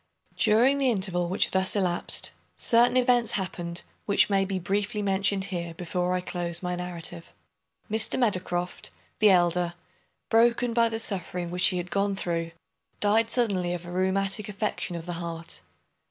During 0.35 0.79
the 0.79 0.89
interval 0.89 1.29
which 1.29 1.51
thus 1.51 1.75
elapsed, 1.75 2.31
certain 2.57 2.97
events 2.97 3.33
happened 3.33 3.83
which 4.07 4.31
may 4.31 4.45
be 4.45 4.57
briefly 4.57 5.03
mentioned 5.03 5.43
here 5.53 5.75
before 5.75 6.15
I 6.15 6.21
close 6.21 6.63
my 6.63 6.75
narrative. 6.75 7.31
Mr. 7.87 8.17
Meadowcroft 8.17 8.89
the 9.19 9.29
elder, 9.29 9.75
broken 10.27 10.73
by 10.73 10.89
the 10.89 10.99
suffering 10.99 11.51
which 11.51 11.67
he 11.67 11.77
had 11.77 11.91
gone 11.91 12.15
through, 12.15 12.49
died 12.99 13.29
suddenly 13.29 13.75
of 13.75 13.85
a 13.85 13.91
rheumatic 13.91 14.49
affection 14.49 14.95
of 14.95 15.05
the 15.05 15.13
heart. 15.21 15.61